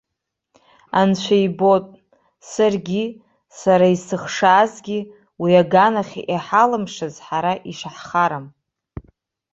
[0.99, 1.85] Анцәа ибоит,
[2.49, 3.03] саргьы,
[3.59, 4.99] сара исыхшазгьы,
[5.41, 8.45] уи аганахь иҳалымшаз ҳара ишаҳхарам.